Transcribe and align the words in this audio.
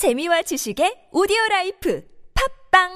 재미와 0.00 0.40
지식의 0.40 1.12
오디오 1.12 1.36
life 1.50 2.02
팟빵 2.72 2.88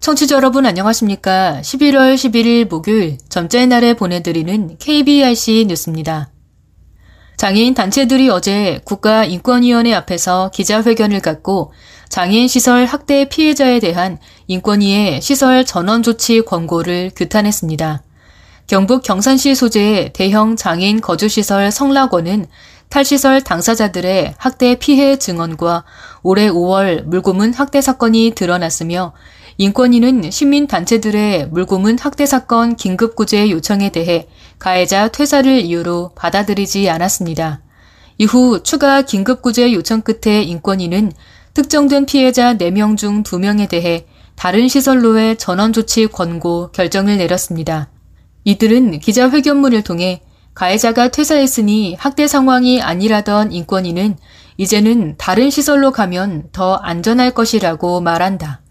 청취자 0.00 0.34
여러분 0.34 0.66
안녕하십니까? 0.66 1.60
11월 1.60 2.16
11일 2.16 2.68
목요일 2.68 3.18
점자의 3.28 3.68
날에 3.68 3.94
보내드리는 3.94 4.78
KBRC 4.78 5.66
뉴스입니다. 5.68 6.33
장애인 7.36 7.74
단체들이 7.74 8.28
어제 8.30 8.80
국가인권위원회 8.84 9.92
앞에서 9.94 10.50
기자회견을 10.54 11.20
갖고 11.20 11.72
장애인 12.08 12.48
시설 12.48 12.84
학대 12.84 13.28
피해자에 13.28 13.80
대한 13.80 14.18
인권위의 14.46 15.20
시설 15.20 15.64
전원 15.64 16.02
조치 16.02 16.42
권고를 16.42 17.10
규탄했습니다. 17.16 18.02
경북 18.66 19.02
경산시 19.02 19.54
소재의 19.54 20.12
대형 20.12 20.56
장애인 20.56 21.00
거주시설 21.00 21.70
성락원은 21.70 22.46
탈시설 22.88 23.42
당사자들의 23.42 24.34
학대 24.38 24.76
피해 24.76 25.16
증언과 25.18 25.84
올해 26.22 26.48
5월 26.48 27.02
물고문 27.02 27.52
학대 27.52 27.80
사건이 27.80 28.32
드러났으며 28.36 29.12
인권위는 29.56 30.30
시민단체들의 30.30 31.48
물고문 31.48 31.96
학대 31.98 32.26
사건 32.26 32.74
긴급구제 32.74 33.50
요청에 33.50 33.90
대해 33.90 34.26
가해자 34.58 35.08
퇴사를 35.08 35.60
이유로 35.60 36.10
받아들이지 36.16 36.90
않았습니다. 36.90 37.60
이후 38.18 38.62
추가 38.62 39.02
긴급구제 39.02 39.72
요청 39.72 40.02
끝에 40.02 40.42
인권위는 40.42 41.12
특정된 41.54 42.06
피해자 42.06 42.54
4명 42.54 42.96
중 42.96 43.22
2명에 43.22 43.68
대해 43.68 44.06
다른 44.34 44.66
시설로의 44.66 45.36
전원 45.38 45.72
조치 45.72 46.08
권고 46.08 46.72
결정을 46.72 47.16
내렸습니다. 47.16 47.88
이들은 48.42 48.98
기자회견문을 48.98 49.82
통해 49.82 50.20
가해자가 50.54 51.08
퇴사했으니 51.08 51.96
학대 51.98 52.26
상황이 52.26 52.82
아니라던 52.82 53.52
인권위는 53.52 54.16
이제는 54.56 55.14
다른 55.16 55.50
시설로 55.50 55.92
가면 55.92 56.48
더 56.52 56.74
안전할 56.74 57.32
것이라고 57.32 58.00
말한다. 58.00 58.63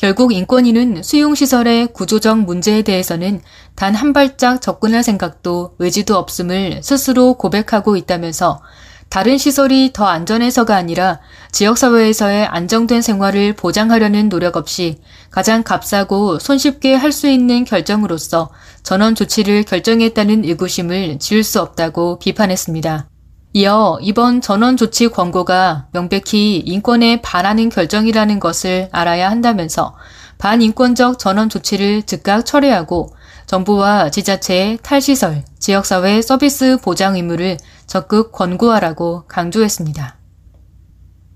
결국 0.00 0.32
인권위는 0.32 1.02
수용시설의 1.02 1.88
구조적 1.88 2.38
문제에 2.40 2.80
대해서는 2.80 3.42
단 3.74 3.94
한 3.94 4.14
발짝 4.14 4.62
접근할 4.62 5.02
생각도 5.02 5.74
의지도 5.78 6.16
없음을 6.16 6.80
스스로 6.82 7.34
고백하고 7.34 7.98
있다면서 7.98 8.62
다른 9.10 9.36
시설이 9.36 9.90
더 9.92 10.06
안전해서가 10.06 10.74
아니라 10.74 11.20
지역사회에서의 11.52 12.46
안정된 12.46 13.02
생활을 13.02 13.52
보장하려는 13.52 14.30
노력 14.30 14.56
없이 14.56 15.00
가장 15.30 15.62
값싸고 15.62 16.38
손쉽게 16.38 16.94
할 16.94 17.12
수 17.12 17.28
있는 17.28 17.66
결정으로서 17.66 18.48
전원 18.82 19.14
조치를 19.14 19.64
결정했다는 19.64 20.44
의구심을 20.44 21.18
지울 21.18 21.44
수 21.44 21.60
없다고 21.60 22.20
비판했습니다. 22.20 23.09
이어 23.52 23.98
이번 24.00 24.40
전원 24.40 24.76
조치 24.76 25.08
권고가 25.08 25.88
명백히 25.92 26.58
인권에 26.58 27.20
반하는 27.20 27.68
결정이라는 27.68 28.38
것을 28.38 28.88
알아야 28.92 29.28
한다면서 29.28 29.96
반인권적 30.38 31.18
전원 31.18 31.48
조치를 31.48 32.04
즉각 32.04 32.46
철회하고 32.46 33.12
정부와 33.46 34.10
지자체의 34.10 34.78
탈시설, 34.82 35.42
지역사회 35.58 36.22
서비스 36.22 36.78
보장 36.80 37.16
의무를 37.16 37.56
적극 37.88 38.30
권고하라고 38.30 39.24
강조했습니다. 39.26 40.16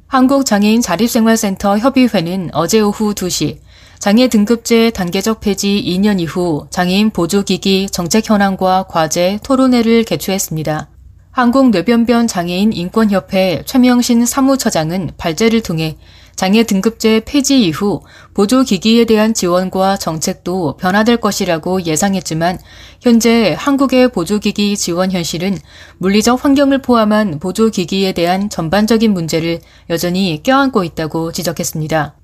한국장애인 0.06 0.80
자립생활센터 0.80 1.78
협의회는 1.78 2.50
어제 2.52 2.78
오후 2.78 3.14
2시 3.14 3.58
장애 3.98 4.28
등급제 4.28 4.90
단계적 4.90 5.40
폐지 5.40 5.82
2년 5.84 6.20
이후 6.20 6.68
장애인 6.70 7.10
보조기기 7.10 7.88
정책 7.90 8.30
현황과 8.30 8.84
과제 8.88 9.40
토론회를 9.42 10.04
개최했습니다. 10.04 10.93
한국뇌변변 11.34 12.28
장애인 12.28 12.72
인권협회 12.72 13.64
최명신 13.66 14.24
사무처장은 14.24 15.10
발제를 15.16 15.62
통해 15.62 15.96
장애 16.36 16.62
등급제 16.62 17.22
폐지 17.26 17.60
이후 17.60 18.02
보조기기에 18.34 19.04
대한 19.04 19.34
지원과 19.34 19.96
정책도 19.96 20.76
변화될 20.76 21.16
것이라고 21.16 21.82
예상했지만 21.86 22.60
현재 23.00 23.56
한국의 23.58 24.12
보조기기 24.12 24.76
지원 24.76 25.10
현실은 25.10 25.58
물리적 25.98 26.44
환경을 26.44 26.82
포함한 26.82 27.40
보조기기에 27.40 28.12
대한 28.12 28.48
전반적인 28.48 29.12
문제를 29.12 29.58
여전히 29.90 30.40
껴안고 30.40 30.84
있다고 30.84 31.32
지적했습니다. 31.32 32.14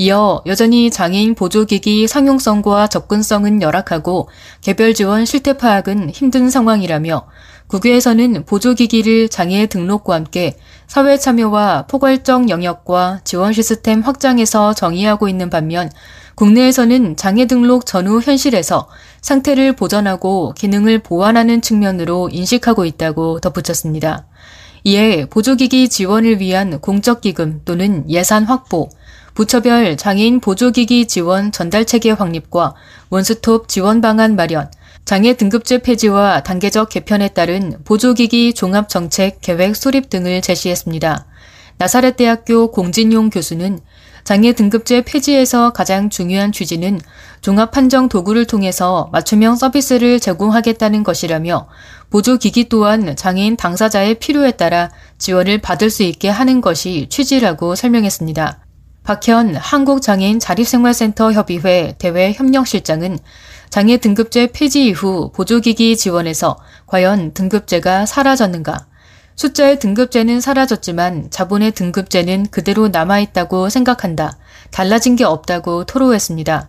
이어 0.00 0.40
여전히 0.46 0.90
장애인 0.90 1.34
보조기기 1.34 2.08
상용성과 2.08 2.86
접근성은 2.86 3.60
열악하고 3.60 4.30
개별 4.62 4.94
지원 4.94 5.26
실태 5.26 5.52
파악은 5.52 6.08
힘든 6.08 6.48
상황이라며 6.48 7.26
국외에서는 7.66 8.46
보조기기를 8.46 9.28
장애 9.28 9.66
등록과 9.66 10.14
함께 10.14 10.56
사회 10.86 11.18
참여와 11.18 11.84
포괄적 11.86 12.48
영역과 12.48 13.20
지원 13.24 13.52
시스템 13.52 14.00
확장에서 14.00 14.72
정의하고 14.72 15.28
있는 15.28 15.50
반면 15.50 15.90
국내에서는 16.34 17.16
장애 17.16 17.44
등록 17.44 17.84
전후 17.84 18.22
현실에서 18.22 18.88
상태를 19.20 19.76
보전하고 19.76 20.54
기능을 20.56 21.00
보완하는 21.00 21.60
측면으로 21.60 22.30
인식하고 22.32 22.86
있다고 22.86 23.40
덧붙였습니다. 23.40 24.24
이에 24.84 25.26
보조기기 25.26 25.90
지원을 25.90 26.40
위한 26.40 26.80
공적기금 26.80 27.60
또는 27.66 28.08
예산 28.08 28.44
확보, 28.44 28.88
부처별 29.34 29.96
장애인 29.96 30.40
보조기기 30.40 31.06
지원 31.06 31.52
전달체계 31.52 32.10
확립과 32.12 32.74
원스톱 33.10 33.68
지원 33.68 34.00
방안 34.00 34.36
마련, 34.36 34.70
장애 35.04 35.34
등급제 35.34 35.78
폐지와 35.78 36.42
단계적 36.42 36.88
개편에 36.88 37.28
따른 37.28 37.76
보조기기 37.84 38.54
종합정책 38.54 39.40
계획 39.40 39.74
수립 39.74 40.10
등을 40.10 40.40
제시했습니다. 40.40 41.26
나사렛대학교 41.78 42.70
공진용 42.70 43.30
교수는 43.30 43.80
장애 44.22 44.52
등급제 44.52 45.02
폐지에서 45.02 45.72
가장 45.72 46.10
중요한 46.10 46.52
취지는 46.52 47.00
종합 47.40 47.70
판정 47.70 48.08
도구를 48.08 48.46
통해서 48.46 49.08
맞춤형 49.12 49.56
서비스를 49.56 50.20
제공하겠다는 50.20 51.02
것이라며 51.02 51.68
보조기기 52.10 52.68
또한 52.68 53.16
장애인 53.16 53.56
당사자의 53.56 54.16
필요에 54.20 54.52
따라 54.52 54.90
지원을 55.18 55.58
받을 55.58 55.90
수 55.90 56.02
있게 56.02 56.28
하는 56.28 56.60
것이 56.60 57.06
취지라고 57.08 57.74
설명했습니다. 57.74 58.69
박현 59.02 59.56
한국장애인 59.56 60.38
자립생활센터 60.38 61.32
협의회 61.32 61.94
대외 61.98 62.32
협력실장은 62.32 63.18
장애 63.70 63.96
등급제 63.96 64.48
폐지 64.52 64.86
이후 64.86 65.30
보조기기 65.34 65.96
지원에서 65.96 66.58
과연 66.86 67.32
등급제가 67.32 68.04
사라졌는가? 68.06 68.86
숫자의 69.36 69.78
등급제는 69.78 70.40
사라졌지만 70.40 71.30
자본의 71.30 71.72
등급제는 71.72 72.48
그대로 72.50 72.88
남아있다고 72.88 73.70
생각한다. 73.70 74.36
달라진 74.70 75.16
게 75.16 75.24
없다고 75.24 75.84
토로했습니다. 75.84 76.68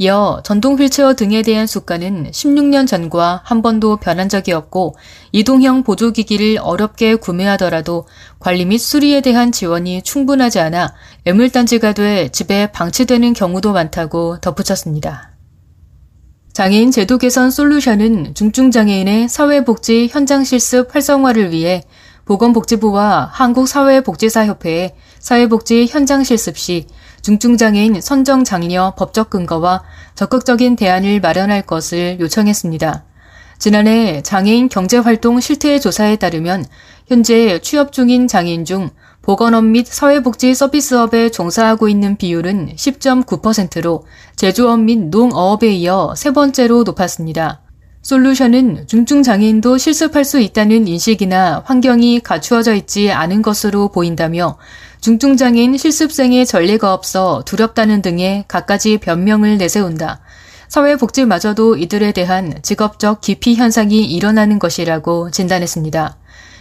이어 0.00 0.40
전동 0.44 0.76
휠체어 0.78 1.14
등에 1.14 1.42
대한 1.42 1.66
수가는 1.66 2.30
16년 2.30 2.86
전과 2.86 3.42
한 3.44 3.62
번도 3.62 3.96
변한 3.96 4.28
적이 4.28 4.52
없고 4.52 4.94
이동형 5.32 5.82
보조기기를 5.82 6.58
어렵게 6.60 7.16
구매하더라도 7.16 8.06
관리 8.38 8.64
및 8.64 8.78
수리에 8.78 9.20
대한 9.20 9.50
지원이 9.50 10.02
충분하지 10.02 10.60
않아 10.60 10.94
애물단지가 11.24 11.94
돼 11.94 12.28
집에 12.28 12.70
방치되는 12.70 13.32
경우도 13.32 13.72
많다고 13.72 14.38
덧붙였습니다. 14.40 15.32
장애인 16.52 16.92
제도 16.92 17.18
개선 17.18 17.50
솔루션은 17.50 18.34
중증장애인의 18.34 19.28
사회복지 19.28 20.08
현장 20.12 20.44
실습 20.44 20.94
활성화를 20.94 21.50
위해 21.50 21.82
보건복지부와 22.24 23.30
한국사회복지사협회에 23.32 24.94
사회복지 25.18 25.86
현장 25.88 26.22
실습 26.22 26.56
시 26.56 26.86
중증장애인 27.22 28.00
선정 28.00 28.44
장려 28.44 28.94
법적 28.96 29.30
근거와 29.30 29.82
적극적인 30.14 30.76
대안을 30.76 31.20
마련할 31.20 31.62
것을 31.62 32.18
요청했습니다. 32.20 33.04
지난해 33.58 34.22
장애인 34.22 34.68
경제활동 34.68 35.40
실태 35.40 35.78
조사에 35.78 36.16
따르면 36.16 36.64
현재 37.08 37.58
취업 37.60 37.92
중인 37.92 38.28
장애인 38.28 38.64
중 38.64 38.90
보건업 39.22 39.64
및 39.64 39.86
사회복지 39.86 40.54
서비스업에 40.54 41.30
종사하고 41.30 41.88
있는 41.88 42.16
비율은 42.16 42.76
10.9%로 42.76 44.06
제조업 44.36 44.80
및 44.80 45.10
농어업에 45.10 45.68
이어 45.72 46.14
세 46.16 46.30
번째로 46.30 46.84
높았습니다. 46.84 47.60
솔루션은 48.02 48.86
중증 48.86 49.22
장애인도 49.22 49.76
실습할 49.76 50.24
수 50.24 50.40
있다는 50.40 50.86
인식이나 50.86 51.62
환경이 51.66 52.20
갖추어져 52.20 52.74
있지 52.74 53.10
않은 53.10 53.42
것으로 53.42 53.88
보인다며 53.88 54.56
중증 55.00 55.36
장애인 55.36 55.76
실습생의 55.76 56.46
전례가 56.46 56.94
없어 56.94 57.42
두렵다는 57.44 58.02
등의 58.02 58.44
갖가지 58.48 58.98
변명을 58.98 59.58
내세운다. 59.58 60.20
사회복지마저도 60.68 61.76
이들에 61.76 62.12
대한 62.12 62.60
직업적 62.62 63.20
기피 63.20 63.54
현상이 63.56 64.04
일어나는 64.04 64.58
것이라고 64.58 65.30
진단했습니다. 65.30 66.16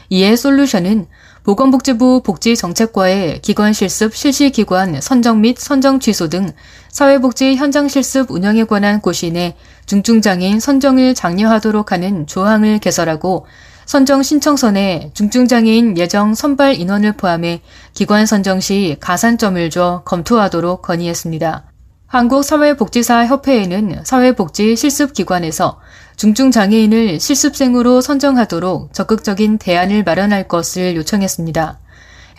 이에 0.10 0.36
솔루션은 0.36 1.08
보건복지부 1.44 2.24
복지정책과의 2.24 3.42
기관 3.42 3.74
실습 3.74 4.16
실시 4.16 4.50
기관 4.50 5.00
선정 5.02 5.42
및 5.42 5.58
선정 5.58 6.00
취소 6.00 6.28
등 6.30 6.52
사회복지 6.98 7.56
현장 7.58 7.88
실습 7.88 8.32
운영에 8.32 8.64
관한 8.64 9.02
고시내 9.02 9.56
중증장애인 9.86 10.60
선정을 10.60 11.14
장려하도록 11.14 11.92
하는 11.92 12.26
조항을 12.26 12.80
개설하고 12.80 13.46
선정 13.86 14.24
신청선에 14.24 15.12
중증장애인 15.14 16.00
예정 16.00 16.34
선발 16.34 16.80
인원을 16.80 17.12
포함해 17.12 17.62
기관 17.94 18.26
선정 18.26 18.60
시 18.60 18.98
가산점을 19.00 19.70
줘 19.70 20.02
검토하도록 20.06 20.82
건의했습니다. 20.82 21.66
한국사회복지사협회에는 22.08 24.04
사회복지 24.04 24.76
실습기관에서 24.76 25.80
중증장애인을 26.16 27.20
실습생으로 27.20 28.02
선정하도록 28.02 28.92
적극적인 28.92 29.60
대안을 29.60 30.04
마련할 30.04 30.48
것을 30.48 30.96
요청했습니다. 30.96 31.78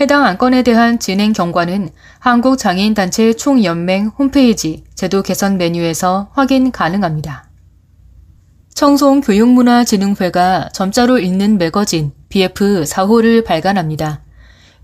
해당 0.01 0.25
안건에 0.25 0.63
대한 0.63 1.01
진행 1.01 1.33
경과는 1.33 1.91
한국장애인단체 2.21 3.33
총연맹 3.33 4.13
홈페이지 4.17 4.85
제도 4.95 5.23
개선 5.23 5.59
메뉴에서 5.59 6.31
확인 6.35 6.71
가능합니다. 6.71 7.51
청송교육문화진흥회가 8.75 10.69
점자로 10.73 11.19
읽는 11.19 11.59
매거진 11.59 12.13
BF 12.29 12.85
4호를 12.85 13.45
발간합니다. 13.45 14.21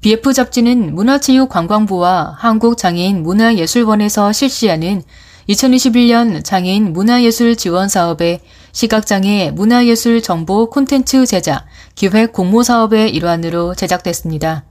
BF 0.00 0.32
잡지는 0.32 0.92
문화체육관광부와 0.96 2.34
한국장애인 2.36 3.22
문화예술원에서 3.22 4.32
실시하는 4.32 5.04
2021년 5.48 6.42
장애인 6.42 6.92
문화예술 6.92 7.54
지원 7.54 7.88
사업의 7.88 8.40
시각장애 8.72 9.52
문화예술 9.54 10.22
정보 10.22 10.68
콘텐츠 10.68 11.24
제작, 11.24 11.66
기획 11.94 12.32
공모 12.32 12.64
사업의 12.64 13.14
일환으로 13.14 13.76
제작됐습니다. 13.76 14.64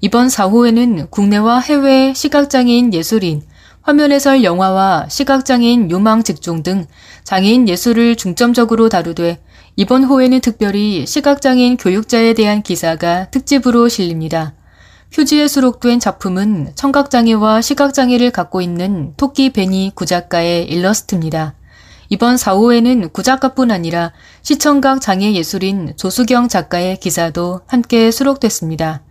이번 0.00 0.28
4호에는 0.28 1.10
국내와 1.10 1.58
해외 1.58 2.14
시각장애인 2.14 2.94
예술인, 2.94 3.42
화면 3.82 4.12
해설 4.12 4.44
영화와 4.44 5.08
시각장애인 5.08 5.90
유망 5.90 6.22
직종 6.22 6.62
등 6.62 6.86
장애인 7.24 7.68
예술을 7.68 8.14
중점적으로 8.14 8.88
다루되 8.88 9.40
이번 9.74 10.04
호에는 10.04 10.40
특별히 10.40 11.04
시각장애인 11.04 11.78
교육자에 11.78 12.34
대한 12.34 12.62
기사가 12.62 13.30
특집으로 13.30 13.88
실립니다. 13.88 14.54
표지에 15.12 15.48
수록된 15.48 15.98
작품은 15.98 16.72
청각장애와 16.76 17.60
시각장애를 17.60 18.30
갖고 18.30 18.60
있는 18.60 19.14
토끼 19.16 19.50
베니 19.50 19.92
구작가의 19.96 20.66
일러스트입니다. 20.68 21.54
이번 22.08 22.36
4호에는 22.36 23.12
구작가뿐 23.12 23.72
아니라 23.72 24.12
시청각 24.42 25.00
장애 25.00 25.32
예술인 25.32 25.94
조수경 25.96 26.46
작가의 26.46 26.98
기사도 27.00 27.62
함께 27.66 28.12
수록됐습니다. 28.12 29.02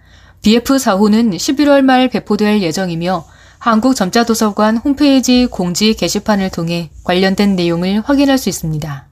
BF4호는 0.43 1.35
11월 1.35 1.81
말 1.81 2.07
배포될 2.09 2.61
예정이며 2.61 3.25
한국점자도서관 3.59 4.77
홈페이지 4.77 5.45
공지 5.47 5.93
게시판을 5.93 6.49
통해 6.51 6.89
관련된 7.03 7.55
내용을 7.55 8.01
확인할 8.05 8.37
수 8.37 8.49
있습니다. 8.49 9.07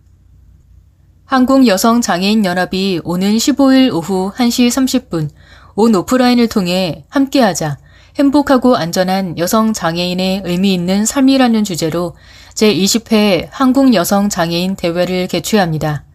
한국여성장애인연합이 1.26 3.02
오는 3.04 3.36
15일 3.36 3.94
오후 3.94 4.32
1시 4.36 4.68
30분 4.68 5.30
온 5.76 5.96
오프라인을 5.96 6.48
통해 6.48 7.06
함께하자 7.10 7.78
행복하고 8.18 8.76
안전한 8.76 9.38
여성 9.38 9.74
장애인의 9.74 10.44
의미 10.46 10.74
있는 10.74 11.06
삶이라는 11.06 11.64
주제로 11.64 12.16
제20회 12.54 13.50
한국 13.52 13.94
여성 13.94 14.30
장애인 14.30 14.76
대회를 14.76 15.28
개최합니다. 15.28 16.06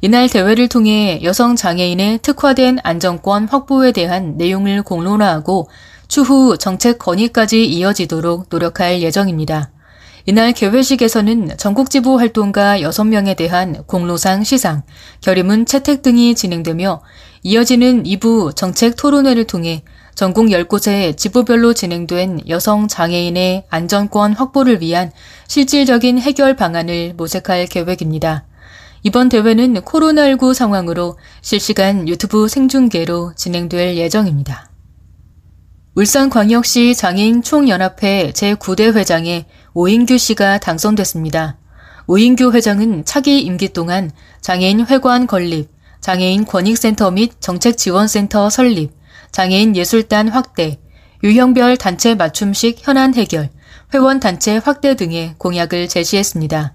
이날 0.00 0.28
대회를 0.28 0.68
통해 0.68 1.20
여성 1.22 1.56
장애인의 1.56 2.18
특화된 2.18 2.78
안정권 2.82 3.48
확보에 3.48 3.92
대한 3.92 4.36
내용을 4.36 4.82
공론화하고 4.82 5.68
추후 6.08 6.58
정책 6.58 6.98
건의까지 6.98 7.64
이어지도록 7.64 8.46
노력할 8.50 9.02
예정입니다. 9.02 9.70
이날 10.26 10.52
개회식에서는 10.52 11.56
전국지부 11.58 12.18
활동가 12.18 12.78
6명에 12.78 13.36
대한 13.36 13.84
공로상 13.86 14.42
시상, 14.42 14.82
결의문 15.20 15.66
채택 15.66 16.02
등이 16.02 16.34
진행되며 16.34 17.02
이어지는 17.42 18.04
2부 18.04 18.56
정책 18.56 18.96
토론회를 18.96 19.44
통해 19.44 19.82
전국 20.14 20.46
10곳에 20.46 21.16
지부별로 21.16 21.74
진행된 21.74 22.42
여성 22.48 22.88
장애인의 22.88 23.64
안전권 23.68 24.32
확보를 24.32 24.80
위한 24.80 25.10
실질적인 25.48 26.18
해결 26.18 26.56
방안을 26.56 27.14
모색할 27.16 27.66
계획입니다. 27.66 28.46
이번 29.06 29.28
대회는 29.28 29.74
코로나19 29.82 30.54
상황으로 30.54 31.18
실시간 31.42 32.08
유튜브 32.08 32.48
생중계로 32.48 33.34
진행될 33.36 33.98
예정입니다. 33.98 34.70
울산광역시 35.94 36.94
장애인 36.94 37.42
총연합회 37.42 38.32
제9대 38.34 38.94
회장에 38.94 39.44
오인규 39.74 40.16
씨가 40.16 40.56
당선됐습니다. 40.56 41.58
오인규 42.06 42.52
회장은 42.52 43.04
차기 43.04 43.40
임기 43.40 43.74
동안 43.74 44.10
장애인 44.40 44.86
회관 44.86 45.26
건립, 45.26 45.68
장애인 46.00 46.46
권익센터 46.46 47.10
및 47.10 47.32
정책지원센터 47.40 48.48
설립, 48.48 48.92
장애인 49.32 49.76
예술단 49.76 50.28
확대, 50.28 50.80
유형별 51.22 51.76
단체 51.76 52.14
맞춤식 52.14 52.78
현안 52.80 53.14
해결, 53.14 53.50
회원 53.92 54.18
단체 54.18 54.56
확대 54.56 54.96
등의 54.96 55.34
공약을 55.36 55.88
제시했습니다. 55.88 56.72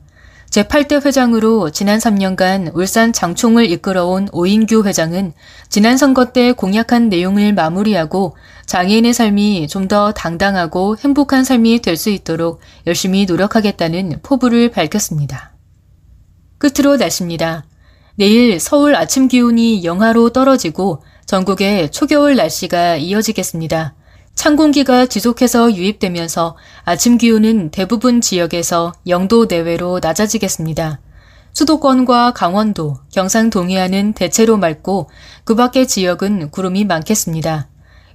제8대 0.49 1.05
회장으로 1.05 1.69
지난 1.69 1.99
3년간 1.99 2.71
울산 2.75 3.13
장총을 3.13 3.69
이끌어온 3.69 4.29
오인규 4.31 4.83
회장은 4.83 5.33
지난 5.69 5.95
선거 5.95 6.31
때 6.33 6.53
공약한 6.53 7.07
내용을 7.09 7.53
마무리하고 7.53 8.35
장애인의 8.65 9.13
삶이 9.13 9.67
좀 9.67 9.87
더 9.87 10.11
당당하고 10.11 10.97
행복한 10.97 11.43
삶이 11.43 11.81
될 11.81 11.97
수 11.97 12.09
있도록 12.11 12.61
열심히 12.87 13.25
노력하겠다는 13.25 14.19
포부를 14.23 14.69
밝혔습니다. 14.69 15.53
끝으로 16.59 16.97
날씨입니다. 16.97 17.65
내일 18.15 18.59
서울 18.59 18.95
아침 18.95 19.27
기온이 19.27 19.83
영하로 19.83 20.29
떨어지고 20.31 21.03
전국에 21.25 21.89
초겨울 21.89 22.35
날씨가 22.35 22.97
이어지겠습니다. 22.97 23.95
찬 24.39 24.55
공기가 24.55 25.05
지속해서 25.05 25.75
유입되면서 25.75 26.55
아침 26.85 27.17
기온은 27.17 27.71
대부분 27.71 28.21
지역에서 28.21 28.93
영도 29.05 29.47
내외로 29.47 29.99
낮아지겠습니다. 30.01 31.01
수도권과 31.51 32.31
강원도, 32.31 32.99
경상 33.11 33.49
동해안은 33.49 34.13
대체로 34.13 34.55
맑고 34.55 35.09
그 35.43 35.55
밖의 35.55 35.89
지역은 35.89 36.51
구름이 36.51 36.85
많겠습니다. 36.85 37.67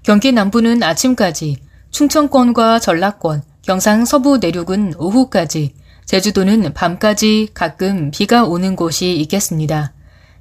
경기 0.03 0.33
남부는 0.33 0.83
아침까지, 0.83 1.59
충청권과 1.91 2.79
전라권, 2.79 3.43
경상 3.61 4.07
서부 4.07 4.39
내륙은 4.39 4.95
오후까지, 4.97 5.75
제주도는 6.07 6.73
밤까지 6.73 7.51
가끔 7.53 8.11
비가 8.11 8.45
오는 8.45 8.77
곳이 8.77 9.15
있겠습니다. 9.17 9.93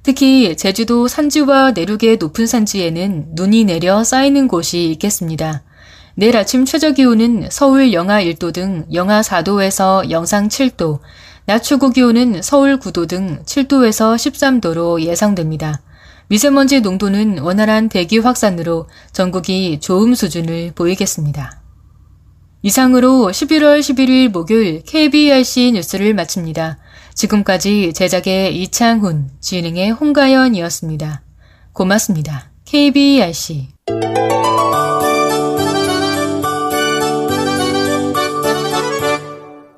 특히 0.02 0.56
제주도 0.56 1.08
산지와 1.08 1.72
내륙의 1.72 2.16
높은 2.18 2.46
산지에는 2.46 3.32
눈이 3.32 3.64
내려 3.64 4.02
쌓이는 4.02 4.48
곳이 4.48 4.90
있겠습니다. 4.92 5.62
내일 6.16 6.36
아침 6.36 6.64
최저 6.64 6.92
기온은 6.92 7.48
서울 7.50 7.92
영하 7.92 8.22
1도 8.22 8.52
등 8.52 8.84
영하 8.92 9.20
4도에서 9.20 10.10
영상 10.10 10.48
7도, 10.48 11.00
낮 11.46 11.62
최고 11.62 11.90
기온은 11.90 12.40
서울 12.40 12.78
9도 12.78 13.08
등 13.08 13.42
7도에서 13.44 14.14
13도로 14.14 15.00
예상됩니다. 15.02 15.82
미세먼지 16.28 16.80
농도는 16.80 17.40
원활한 17.40 17.88
대기 17.88 18.18
확산으로 18.18 18.88
전국이 19.12 19.78
좋음 19.80 20.14
수준을 20.14 20.72
보이겠습니다. 20.74 21.60
이상으로 22.62 23.28
11월 23.30 23.80
11일 23.80 24.30
목요일 24.30 24.82
KBRC 24.84 25.72
뉴스를 25.72 26.14
마칩니다. 26.14 26.78
지금까지 27.14 27.92
제작의 27.92 28.56
이창훈, 28.62 29.28
진행의 29.40 29.90
홍가연이었습니다. 29.90 31.22
고맙습니다. 31.74 32.50
KBRC 32.64 33.68